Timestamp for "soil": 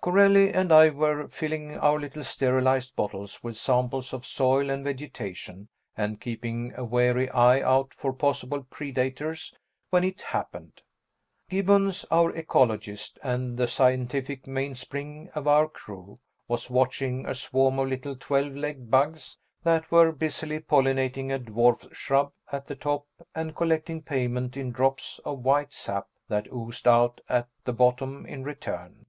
4.26-4.68